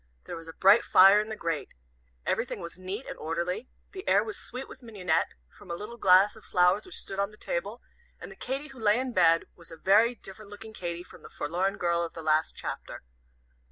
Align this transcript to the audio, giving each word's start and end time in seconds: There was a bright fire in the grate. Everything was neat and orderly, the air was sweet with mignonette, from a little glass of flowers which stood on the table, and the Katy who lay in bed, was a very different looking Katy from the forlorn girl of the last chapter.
There 0.23 0.35
was 0.35 0.47
a 0.47 0.53
bright 0.53 0.83
fire 0.83 1.21
in 1.21 1.29
the 1.29 1.35
grate. 1.35 1.75
Everything 2.25 2.59
was 2.59 2.75
neat 2.79 3.05
and 3.05 3.19
orderly, 3.19 3.69
the 3.91 4.07
air 4.09 4.23
was 4.23 4.35
sweet 4.39 4.67
with 4.67 4.81
mignonette, 4.81 5.35
from 5.55 5.69
a 5.69 5.75
little 5.75 5.97
glass 5.97 6.35
of 6.35 6.43
flowers 6.43 6.87
which 6.87 6.97
stood 6.97 7.19
on 7.19 7.29
the 7.29 7.37
table, 7.37 7.83
and 8.19 8.31
the 8.31 8.35
Katy 8.35 8.69
who 8.69 8.79
lay 8.79 8.97
in 8.99 9.13
bed, 9.13 9.45
was 9.55 9.69
a 9.69 9.77
very 9.77 10.15
different 10.15 10.49
looking 10.49 10.73
Katy 10.73 11.03
from 11.03 11.21
the 11.21 11.29
forlorn 11.29 11.77
girl 11.77 12.01
of 12.03 12.13
the 12.13 12.23
last 12.23 12.55
chapter. 12.57 13.03